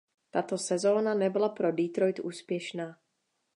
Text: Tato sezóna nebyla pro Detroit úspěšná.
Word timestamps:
Tato 0.31 0.57
sezóna 0.57 1.13
nebyla 1.13 1.49
pro 1.49 1.71
Detroit 1.71 2.19
úspěšná. 2.19 2.99